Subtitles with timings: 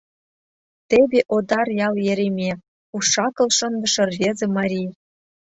[0.89, 2.51] Теве Одар ял Ереме,
[2.95, 4.89] уш-акыл шындыше рвезе марий.